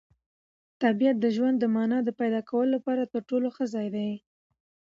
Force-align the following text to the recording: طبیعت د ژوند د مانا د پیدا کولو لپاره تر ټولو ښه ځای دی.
طبیعت 0.83 1.17
د 1.21 1.25
ژوند 1.35 1.55
د 1.59 1.65
مانا 1.75 1.99
د 2.03 2.09
پیدا 2.19 2.41
کولو 2.49 2.71
لپاره 2.75 3.09
تر 3.13 3.21
ټولو 3.29 3.47
ښه 3.55 3.65
ځای 3.73 3.87
دی. 3.95 4.11